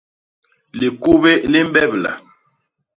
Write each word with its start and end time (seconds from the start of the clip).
Likubé 0.79 1.31
li 1.51 1.59
mbebla. 1.67 2.11